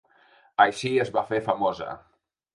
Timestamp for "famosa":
1.51-1.93